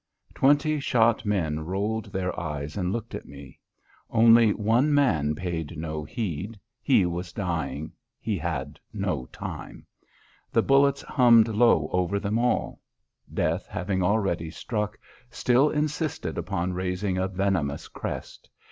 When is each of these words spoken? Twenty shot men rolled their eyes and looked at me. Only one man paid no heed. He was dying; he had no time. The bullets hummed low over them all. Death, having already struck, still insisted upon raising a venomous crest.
Twenty 0.33 0.79
shot 0.79 1.25
men 1.27 1.59
rolled 1.59 2.05
their 2.07 2.33
eyes 2.39 2.75
and 2.75 2.91
looked 2.91 3.13
at 3.13 3.27
me. 3.27 3.59
Only 4.09 4.51
one 4.51 4.91
man 4.95 5.35
paid 5.35 5.77
no 5.77 6.03
heed. 6.03 6.59
He 6.81 7.05
was 7.05 7.31
dying; 7.31 7.91
he 8.19 8.35
had 8.35 8.79
no 8.91 9.27
time. 9.27 9.85
The 10.51 10.63
bullets 10.63 11.03
hummed 11.03 11.49
low 11.49 11.87
over 11.93 12.19
them 12.19 12.39
all. 12.39 12.81
Death, 13.31 13.67
having 13.67 14.01
already 14.01 14.49
struck, 14.49 14.97
still 15.29 15.69
insisted 15.69 16.35
upon 16.35 16.73
raising 16.73 17.19
a 17.19 17.27
venomous 17.27 17.87
crest. 17.87 18.49